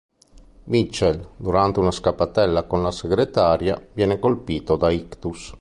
Mitchell, 0.63 1.33
durante 1.37 1.79
una 1.79 1.91
scappatella 1.91 2.63
con 2.63 2.79
una 2.79 2.89
segretaria, 2.89 3.79
viene 3.93 4.17
colpito 4.17 4.75
da 4.75 4.89
ictus. 4.89 5.49